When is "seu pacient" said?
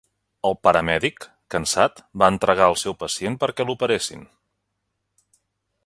2.85-3.39